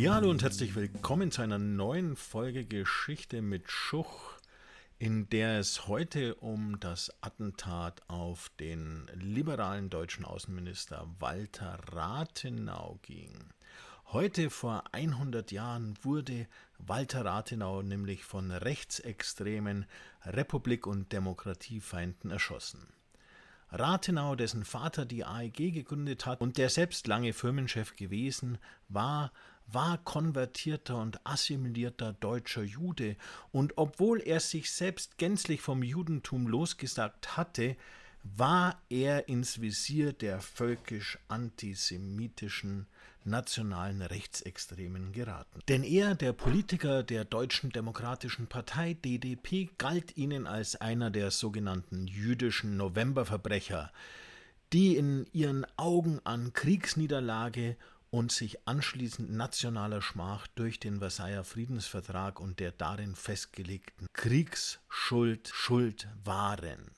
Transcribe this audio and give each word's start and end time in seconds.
Ja, 0.00 0.14
hallo 0.14 0.30
und 0.30 0.42
herzlich 0.42 0.74
willkommen 0.76 1.30
zu 1.30 1.42
einer 1.42 1.58
neuen 1.58 2.16
Folge 2.16 2.64
Geschichte 2.64 3.42
mit 3.42 3.70
Schuch, 3.70 4.32
in 4.98 5.28
der 5.28 5.58
es 5.58 5.88
heute 5.88 6.36
um 6.36 6.80
das 6.80 7.12
Attentat 7.20 8.00
auf 8.08 8.50
den 8.58 9.10
liberalen 9.12 9.90
deutschen 9.90 10.24
Außenminister 10.24 11.06
Walter 11.18 11.80
Rathenau 11.92 12.98
ging. 13.02 13.34
Heute 14.06 14.48
vor 14.48 14.84
100 14.92 15.52
Jahren 15.52 15.98
wurde 16.00 16.46
Walter 16.78 17.26
Rathenau 17.26 17.82
nämlich 17.82 18.24
von 18.24 18.50
rechtsextremen 18.52 19.84
Republik- 20.24 20.86
und 20.86 21.12
Demokratiefeinden 21.12 22.30
erschossen. 22.30 22.86
Rathenau, 23.72 24.34
dessen 24.34 24.64
Vater 24.64 25.04
die 25.04 25.24
AEG 25.24 25.72
gegründet 25.72 26.26
hat 26.26 26.40
und 26.40 26.56
der 26.58 26.70
selbst 26.70 27.06
lange 27.06 27.32
Firmenchef 27.32 27.94
gewesen 27.94 28.58
war, 28.88 29.30
war 29.72 29.98
konvertierter 29.98 30.96
und 30.96 31.24
assimilierter 31.24 32.12
deutscher 32.14 32.62
Jude, 32.62 33.16
und 33.52 33.76
obwohl 33.76 34.20
er 34.20 34.40
sich 34.40 34.70
selbst 34.70 35.18
gänzlich 35.18 35.60
vom 35.60 35.82
Judentum 35.82 36.46
losgesagt 36.46 37.36
hatte, 37.36 37.76
war 38.22 38.80
er 38.90 39.28
ins 39.28 39.60
Visier 39.60 40.12
der 40.12 40.40
völkisch 40.40 41.18
antisemitischen 41.28 42.86
nationalen 43.24 44.02
Rechtsextremen 44.02 45.12
geraten. 45.12 45.60
Denn 45.68 45.82
er, 45.82 46.14
der 46.14 46.32
Politiker 46.32 47.02
der 47.02 47.24
Deutschen 47.24 47.70
Demokratischen 47.70 48.46
Partei 48.46 48.94
DDP, 48.94 49.70
galt 49.78 50.16
ihnen 50.16 50.46
als 50.46 50.76
einer 50.76 51.10
der 51.10 51.30
sogenannten 51.30 52.06
jüdischen 52.06 52.76
Novemberverbrecher, 52.76 53.92
die 54.72 54.96
in 54.96 55.26
ihren 55.32 55.66
Augen 55.76 56.20
an 56.24 56.52
Kriegsniederlage 56.52 57.76
und 58.10 58.32
sich 58.32 58.66
anschließend 58.66 59.30
nationaler 59.32 60.02
Schmach 60.02 60.48
durch 60.54 60.80
den 60.80 60.98
Versailler 60.98 61.44
Friedensvertrag 61.44 62.40
und 62.40 62.58
der 62.58 62.72
darin 62.72 63.14
festgelegten 63.14 64.08
Kriegsschuld 64.12 65.48
schuld 65.52 66.08
waren. 66.24 66.90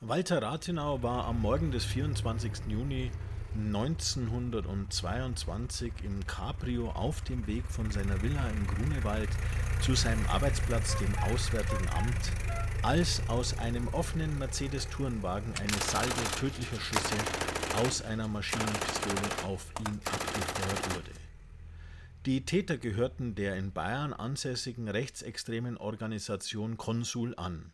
Walter 0.00 0.40
Rathenau 0.42 1.02
war 1.02 1.24
am 1.26 1.40
Morgen 1.40 1.72
des 1.72 1.84
24. 1.84 2.68
Juni 2.68 3.10
1922 3.54 5.92
im 6.04 6.26
Cabrio 6.26 6.90
auf 6.90 7.22
dem 7.22 7.46
Weg 7.46 7.64
von 7.66 7.90
seiner 7.90 8.20
Villa 8.22 8.46
im 8.48 8.66
Grunewald 8.66 9.30
zu 9.80 9.94
seinem 9.94 10.26
Arbeitsplatz, 10.26 10.98
dem 10.98 11.14
Auswärtigen 11.30 11.88
Amt, 11.90 12.32
als 12.82 13.22
aus 13.28 13.56
einem 13.58 13.88
offenen 13.88 14.38
Mercedes-Tourenwagen 14.38 15.52
eine 15.60 15.78
Salve 15.86 16.22
tödlicher 16.40 16.80
Schüsse 16.80 17.16
aus 17.76 18.02
einer 18.02 18.28
Maschinenpistole 18.28 19.44
auf 19.44 19.66
ihn 19.80 20.00
abgefeuert 20.04 20.94
wurde. 20.94 21.10
Die 22.26 22.44
Täter 22.44 22.78
gehörten 22.78 23.34
der 23.34 23.56
in 23.56 23.72
Bayern 23.72 24.12
ansässigen 24.12 24.88
rechtsextremen 24.88 25.76
Organisation 25.76 26.76
Konsul 26.76 27.34
an. 27.36 27.72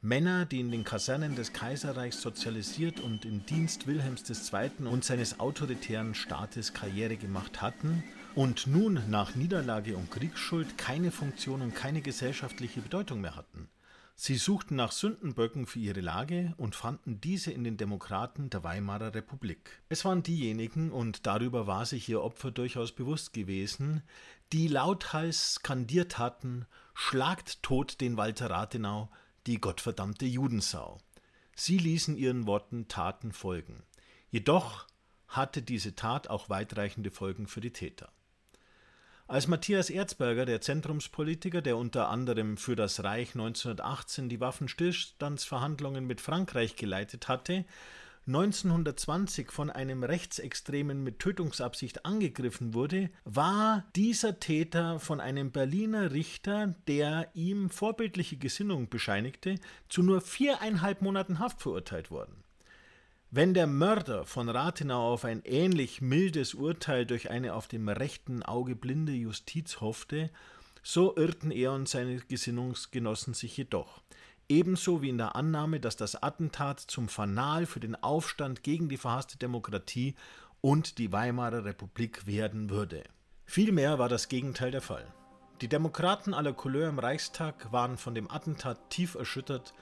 Männer, 0.00 0.44
die 0.44 0.60
in 0.60 0.70
den 0.70 0.84
Kasernen 0.84 1.34
des 1.34 1.52
Kaiserreichs 1.52 2.20
sozialisiert 2.20 3.00
und 3.00 3.24
im 3.24 3.44
Dienst 3.46 3.86
Wilhelms 3.86 4.22
II. 4.28 4.86
und 4.86 5.04
seines 5.04 5.40
autoritären 5.40 6.14
Staates 6.14 6.72
Karriere 6.72 7.16
gemacht 7.16 7.62
hatten 7.62 8.04
und 8.36 8.68
nun 8.68 9.02
nach 9.08 9.34
Niederlage 9.34 9.96
und 9.96 10.10
Kriegsschuld 10.10 10.78
keine 10.78 11.10
Funktion 11.10 11.62
und 11.62 11.74
keine 11.74 12.00
gesellschaftliche 12.00 12.80
Bedeutung 12.80 13.20
mehr 13.20 13.34
hatten. 13.34 13.68
Sie 14.20 14.34
suchten 14.34 14.74
nach 14.74 14.90
Sündenböcken 14.90 15.66
für 15.66 15.78
ihre 15.78 16.00
Lage 16.00 16.52
und 16.56 16.74
fanden 16.74 17.20
diese 17.20 17.52
in 17.52 17.62
den 17.62 17.76
Demokraten 17.76 18.50
der 18.50 18.64
Weimarer 18.64 19.14
Republik. 19.14 19.80
Es 19.88 20.04
waren 20.04 20.24
diejenigen, 20.24 20.90
und 20.90 21.24
darüber 21.24 21.68
war 21.68 21.86
sich 21.86 22.08
ihr 22.08 22.20
Opfer 22.20 22.50
durchaus 22.50 22.90
bewusst 22.90 23.32
gewesen, 23.32 24.02
die 24.52 24.66
lauthals 24.66 25.54
skandiert 25.54 26.18
hatten: 26.18 26.66
Schlagt 26.94 27.62
tot 27.62 28.00
den 28.00 28.16
Walter 28.16 28.50
Rathenau, 28.50 29.08
die 29.46 29.60
gottverdammte 29.60 30.26
Judensau. 30.26 30.98
Sie 31.54 31.78
ließen 31.78 32.16
ihren 32.16 32.48
Worten 32.48 32.88
Taten 32.88 33.30
folgen. 33.30 33.84
Jedoch 34.32 34.88
hatte 35.28 35.62
diese 35.62 35.94
Tat 35.94 36.28
auch 36.28 36.50
weitreichende 36.50 37.12
Folgen 37.12 37.46
für 37.46 37.60
die 37.60 37.72
Täter. 37.72 38.10
Als 39.30 39.46
Matthias 39.46 39.90
Erzberger, 39.90 40.46
der 40.46 40.62
Zentrumspolitiker, 40.62 41.60
der 41.60 41.76
unter 41.76 42.08
anderem 42.08 42.56
für 42.56 42.76
das 42.76 43.04
Reich 43.04 43.34
1918 43.34 44.30
die 44.30 44.40
Waffenstillstandsverhandlungen 44.40 46.06
mit 46.06 46.22
Frankreich 46.22 46.76
geleitet 46.76 47.28
hatte, 47.28 47.66
1920 48.26 49.52
von 49.52 49.68
einem 49.68 50.02
Rechtsextremen 50.02 51.04
mit 51.04 51.18
Tötungsabsicht 51.18 52.06
angegriffen 52.06 52.72
wurde, 52.72 53.10
war 53.26 53.84
dieser 53.94 54.40
Täter 54.40 54.98
von 54.98 55.20
einem 55.20 55.50
Berliner 55.50 56.12
Richter, 56.12 56.74
der 56.86 57.28
ihm 57.34 57.68
vorbildliche 57.68 58.38
Gesinnung 58.38 58.88
bescheinigte, 58.88 59.56
zu 59.90 60.02
nur 60.02 60.22
viereinhalb 60.22 61.02
Monaten 61.02 61.38
Haft 61.38 61.60
verurteilt 61.60 62.10
worden. 62.10 62.44
Wenn 63.30 63.52
der 63.52 63.66
Mörder 63.66 64.24
von 64.24 64.48
Rathenau 64.48 65.12
auf 65.12 65.26
ein 65.26 65.42
ähnlich 65.44 66.00
mildes 66.00 66.54
Urteil 66.54 67.04
durch 67.04 67.30
eine 67.30 67.52
auf 67.52 67.68
dem 67.68 67.90
rechten 67.90 68.42
Auge 68.42 68.74
blinde 68.74 69.12
Justiz 69.12 69.82
hoffte, 69.82 70.30
so 70.82 71.14
irrten 71.14 71.50
er 71.50 71.72
und 71.72 71.90
seine 71.90 72.20
Gesinnungsgenossen 72.20 73.34
sich 73.34 73.54
jedoch. 73.58 74.00
Ebenso 74.48 75.02
wie 75.02 75.10
in 75.10 75.18
der 75.18 75.36
Annahme, 75.36 75.78
dass 75.78 75.96
das 75.96 76.22
Attentat 76.22 76.80
zum 76.80 77.10
Fanal 77.10 77.66
für 77.66 77.80
den 77.80 78.02
Aufstand 78.02 78.62
gegen 78.62 78.88
die 78.88 78.96
verhasste 78.96 79.36
Demokratie 79.36 80.14
und 80.62 80.96
die 80.96 81.12
Weimarer 81.12 81.66
Republik 81.66 82.26
werden 82.26 82.70
würde. 82.70 83.04
Vielmehr 83.44 83.98
war 83.98 84.08
das 84.08 84.28
Gegenteil 84.28 84.70
der 84.70 84.80
Fall. 84.80 85.06
Die 85.60 85.68
Demokraten 85.68 86.32
aller 86.32 86.54
Couleur 86.54 86.88
im 86.88 86.98
Reichstag 86.98 87.70
waren 87.72 87.98
von 87.98 88.14
dem 88.14 88.30
Attentat 88.30 88.88
tief 88.88 89.16
erschüttert 89.16 89.74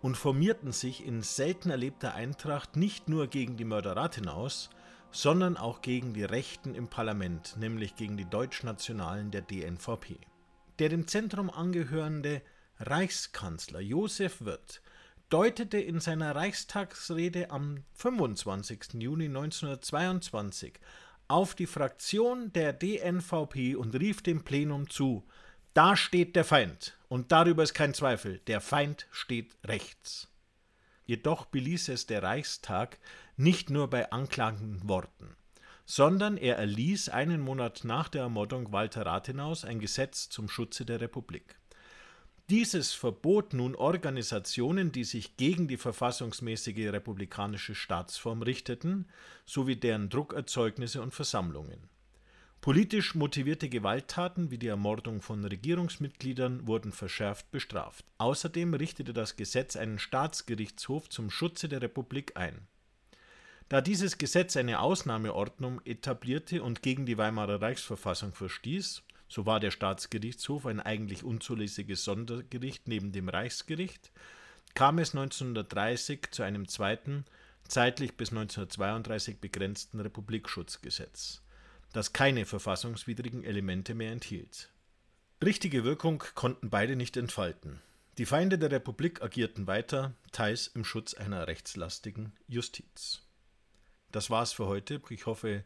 und 0.00 0.16
formierten 0.16 0.72
sich 0.72 1.04
in 1.04 1.22
selten 1.22 1.70
erlebter 1.70 2.14
Eintracht 2.14 2.76
nicht 2.76 3.08
nur 3.08 3.26
gegen 3.26 3.56
die 3.56 3.64
Mörder 3.64 3.96
Rathenaus, 3.96 4.70
sondern 5.10 5.56
auch 5.56 5.82
gegen 5.82 6.12
die 6.12 6.24
Rechten 6.24 6.74
im 6.74 6.88
Parlament, 6.88 7.56
nämlich 7.58 7.96
gegen 7.96 8.16
die 8.16 8.28
Deutschnationalen 8.28 9.30
der 9.30 9.42
DNVP. 9.42 10.18
Der 10.78 10.88
dem 10.88 11.08
Zentrum 11.08 11.50
angehörende 11.50 12.42
Reichskanzler 12.78 13.80
Josef 13.80 14.44
Wirth 14.44 14.80
deutete 15.28 15.78
in 15.78 16.00
seiner 16.00 16.34
Reichstagsrede 16.34 17.50
am 17.50 17.84
25. 17.94 18.94
Juni 18.94 19.26
1922 19.26 20.74
auf 21.26 21.54
die 21.54 21.66
Fraktion 21.66 22.52
der 22.52 22.72
DNVP 22.72 23.76
und 23.76 23.94
rief 23.94 24.22
dem 24.22 24.44
Plenum 24.44 24.88
zu, 24.88 25.24
da 25.78 25.94
steht 25.94 26.34
der 26.34 26.44
Feind, 26.44 26.98
und 27.06 27.30
darüber 27.30 27.62
ist 27.62 27.72
kein 27.72 27.94
Zweifel, 27.94 28.40
der 28.48 28.60
Feind 28.60 29.06
steht 29.12 29.56
rechts. 29.64 30.26
Jedoch 31.06 31.44
beließ 31.44 31.90
es 31.90 32.06
der 32.06 32.24
Reichstag 32.24 32.98
nicht 33.36 33.70
nur 33.70 33.88
bei 33.88 34.10
anklagenden 34.10 34.88
Worten, 34.88 35.36
sondern 35.86 36.36
er 36.36 36.56
erließ 36.56 37.10
einen 37.10 37.40
Monat 37.40 37.84
nach 37.84 38.08
der 38.08 38.22
Ermordung 38.22 38.72
Walter 38.72 39.06
Rathenaus 39.06 39.64
ein 39.64 39.78
Gesetz 39.78 40.28
zum 40.28 40.48
Schutze 40.48 40.84
der 40.84 41.00
Republik. 41.00 41.54
Dieses 42.50 42.92
verbot 42.92 43.52
nun 43.52 43.76
Organisationen, 43.76 44.90
die 44.90 45.04
sich 45.04 45.36
gegen 45.36 45.68
die 45.68 45.76
verfassungsmäßige 45.76 46.88
republikanische 46.88 47.76
Staatsform 47.76 48.42
richteten, 48.42 49.06
sowie 49.46 49.76
deren 49.76 50.08
Druckerzeugnisse 50.08 51.00
und 51.00 51.14
Versammlungen. 51.14 51.88
Politisch 52.60 53.14
motivierte 53.14 53.68
Gewalttaten 53.68 54.50
wie 54.50 54.58
die 54.58 54.66
Ermordung 54.66 55.22
von 55.22 55.44
Regierungsmitgliedern 55.44 56.66
wurden 56.66 56.90
verschärft 56.90 57.52
bestraft. 57.52 58.04
Außerdem 58.18 58.74
richtete 58.74 59.12
das 59.12 59.36
Gesetz 59.36 59.76
einen 59.76 60.00
Staatsgerichtshof 60.00 61.08
zum 61.08 61.30
Schutze 61.30 61.68
der 61.68 61.82
Republik 61.82 62.36
ein. 62.36 62.66
Da 63.68 63.80
dieses 63.80 64.18
Gesetz 64.18 64.56
eine 64.56 64.80
Ausnahmeordnung 64.80 65.80
etablierte 65.84 66.62
und 66.64 66.82
gegen 66.82 67.06
die 67.06 67.16
Weimarer 67.16 67.62
Reichsverfassung 67.62 68.34
verstieß, 68.34 69.02
so 69.28 69.46
war 69.46 69.60
der 69.60 69.70
Staatsgerichtshof 69.70 70.66
ein 70.66 70.80
eigentlich 70.80 71.22
unzulässiges 71.22 72.02
Sondergericht 72.02 72.88
neben 72.88 73.12
dem 73.12 73.28
Reichsgericht, 73.28 74.10
kam 74.74 74.98
es 74.98 75.14
1930 75.14 76.32
zu 76.32 76.42
einem 76.42 76.66
zweiten, 76.66 77.24
zeitlich 77.68 78.16
bis 78.16 78.30
1932 78.30 79.38
begrenzten 79.38 80.00
Republikschutzgesetz 80.00 81.42
das 81.92 82.12
keine 82.12 82.44
verfassungswidrigen 82.44 83.44
Elemente 83.44 83.94
mehr 83.94 84.12
enthielt. 84.12 84.70
Richtige 85.44 85.84
Wirkung 85.84 86.22
konnten 86.34 86.70
beide 86.70 86.96
nicht 86.96 87.16
entfalten. 87.16 87.80
Die 88.18 88.26
Feinde 88.26 88.58
der 88.58 88.72
Republik 88.72 89.22
agierten 89.22 89.68
weiter, 89.68 90.14
teils 90.32 90.66
im 90.66 90.84
Schutz 90.84 91.14
einer 91.14 91.46
rechtslastigen 91.46 92.32
Justiz. 92.48 93.22
Das 94.10 94.28
war's 94.30 94.52
für 94.52 94.66
heute. 94.66 95.00
Ich 95.10 95.26
hoffe, 95.26 95.62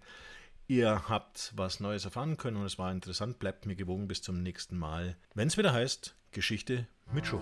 ihr 0.67 1.09
habt 1.09 1.53
was 1.57 1.81
Neues 1.81 2.05
erfahren 2.05 2.37
können 2.37 2.59
und 2.59 2.67
es 2.67 2.79
war 2.79 2.93
interessant. 2.93 3.39
Bleibt 3.39 3.65
mir 3.65 3.77
gewogen 3.77 4.09
bis 4.09 4.21
zum 4.21 4.43
nächsten 4.43 4.77
Mal, 4.77 5.17
wenn 5.35 5.49
es 5.49 5.57
wieder 5.57 5.73
heißt 5.73 6.15
Geschichte 6.33 6.87
mit 7.13 7.27
Schuch. 7.27 7.41